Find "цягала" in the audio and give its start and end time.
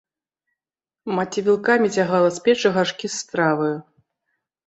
1.99-2.29